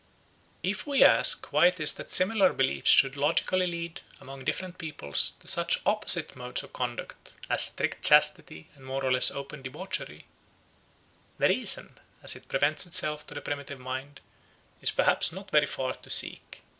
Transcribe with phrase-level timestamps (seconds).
[0.63, 5.35] If we ask why it is that similar beliefs should logically lead, among different peoples,
[5.41, 10.25] to such opposite modes of conduct as strict chastity and more or less open debauchery,
[11.37, 14.21] the reason, as it presents itself to the primitive mind,
[14.81, 16.63] is perhaps not very far to seek.